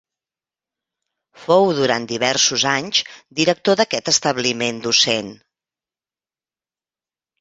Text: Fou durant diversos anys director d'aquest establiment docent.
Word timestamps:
Fou 1.41 1.67
durant 1.81 2.07
diversos 2.11 2.65
anys 2.71 3.03
director 3.41 3.77
d'aquest 3.83 4.11
establiment 4.15 4.81
docent. 4.89 5.33